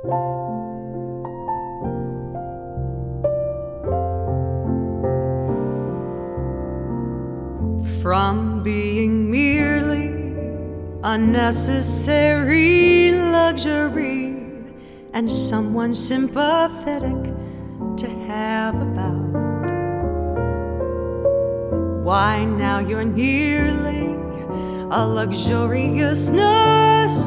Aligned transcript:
From 0.00 0.12
being 8.62 9.28
merely 9.28 10.36
unnecessary 11.02 13.10
luxury 13.10 14.36
and 15.14 15.28
someone 15.28 15.96
sympathetic 15.96 17.34
to 17.96 18.08
have 18.28 18.76
about. 18.76 19.16
Why 22.04 22.44
now 22.44 22.78
you're 22.78 23.02
nearly 23.02 24.14
a 24.92 25.04
luxurious 25.04 26.28
necessity 26.28 27.17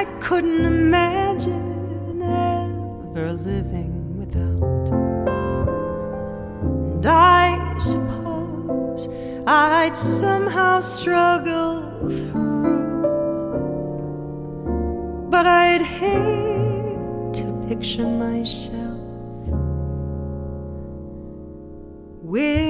I 0.00 0.04
couldn't 0.18 0.64
imagine 0.64 2.22
ever 2.22 3.34
living 3.34 4.16
without. 4.18 4.88
And 6.94 7.04
I 7.04 7.76
suppose 7.78 9.08
I'd 9.46 9.98
somehow 9.98 10.80
struggle 10.80 12.08
through, 12.08 13.02
but 15.28 15.46
I'd 15.46 15.82
hate 15.82 17.34
to 17.34 17.66
picture 17.68 18.08
myself 18.08 18.96
without 22.22 22.69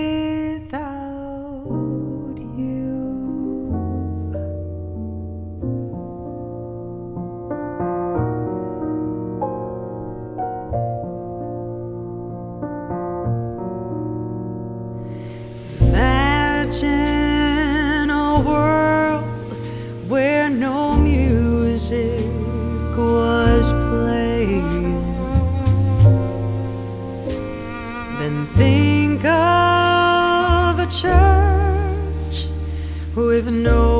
with 33.15 33.49
nobody 33.49 33.99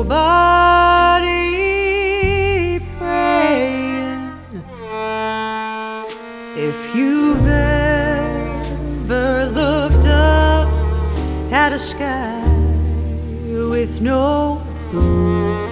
praying. 2.97 4.31
If 6.55 6.95
you've 6.95 7.45
ever 7.47 9.45
looked 9.47 10.05
up 10.07 10.69
at 11.51 11.73
a 11.73 11.79
sky 11.79 12.41
with 13.69 14.01
no 14.01 14.61
moon, 14.93 15.70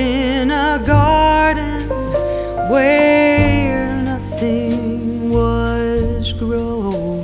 in 0.00 0.50
a 0.50 0.82
garden 0.86 1.88
where 2.70 4.02
nothing 4.02 5.30
was 5.30 6.32
growing? 6.32 7.22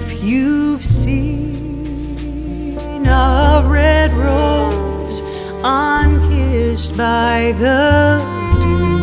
If 0.00 0.22
you've 0.22 0.84
seen 0.84 1.18
a 3.06 3.62
red 3.66 4.12
rose 4.12 4.37
unkissed 5.64 6.96
by 6.96 7.52
the 7.58 8.18
dew, 8.62 8.98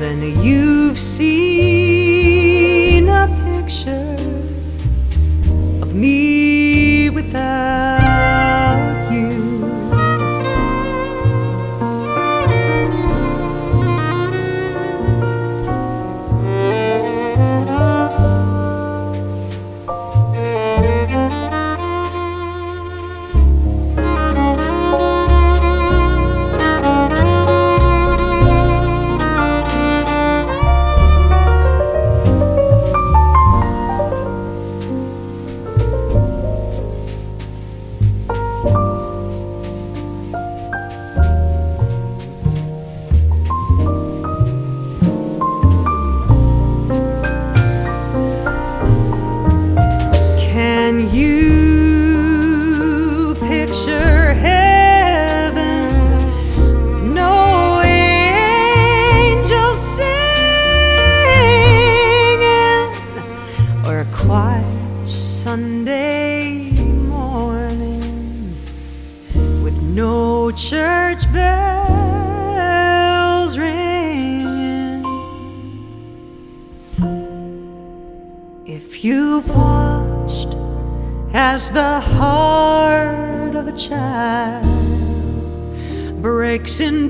then 0.00 0.20
you've 0.42 0.98
seen 0.98 1.48
a 3.08 3.26
picture 3.44 4.16
of 5.82 5.94
me 5.94 7.10
without 7.10 8.07
church 70.52 71.30
bells 71.32 71.58
ringing. 73.58 75.04
If 78.66 79.04
you've 79.04 79.48
watched 79.54 80.56
as 81.32 81.70
the 81.72 82.00
heart 82.00 83.54
of 83.54 83.68
a 83.68 83.76
child 83.76 84.64
breaks 86.22 86.80
in 86.80 87.08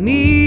me 0.00 0.39